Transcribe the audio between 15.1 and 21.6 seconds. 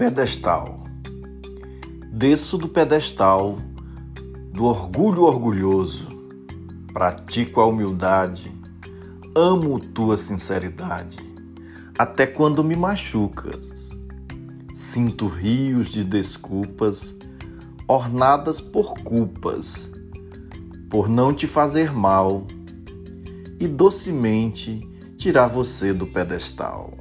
rios de desculpas, ornadas por culpas, por não te